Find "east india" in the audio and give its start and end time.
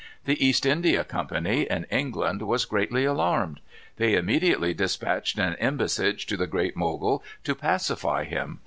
0.43-1.03